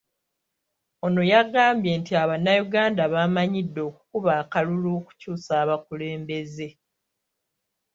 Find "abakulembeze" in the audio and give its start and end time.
5.63-6.67